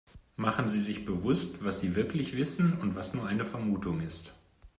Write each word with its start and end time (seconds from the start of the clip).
Machen 0.35 0.67
Sie 0.67 0.81
sich 0.81 1.05
bewusst, 1.05 1.63
was 1.63 1.79
sie 1.79 1.95
wirklich 1.95 2.35
wissen 2.35 2.73
und 2.73 2.95
was 2.95 3.13
nur 3.13 3.27
eine 3.27 3.45
Vermutung 3.45 4.01
ist. 4.01 4.33